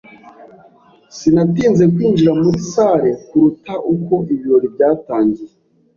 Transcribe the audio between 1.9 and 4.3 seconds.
kwinjira muri salle kuruta uko